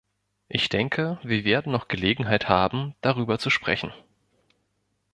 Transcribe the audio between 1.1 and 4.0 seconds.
wir werden noch Gelegenheit haben, darüber zu sprechen.